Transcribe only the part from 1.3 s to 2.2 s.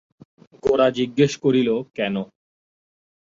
করিল, কেন?